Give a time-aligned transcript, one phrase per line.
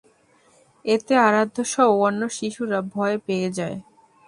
[0.85, 3.77] এতে আরাধ্যসহ অন্য শিশুরা ভয় পেয়ে যায়।